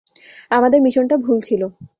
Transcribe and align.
আমাদের 0.51 0.79
মিশনটা 0.81 1.15
ভুল 1.17 1.37
ছিল। 1.47 1.61